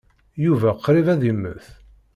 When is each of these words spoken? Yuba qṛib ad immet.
Yuba 0.43 0.69
qṛib 0.83 1.07
ad 1.13 1.21
immet. 1.31 1.65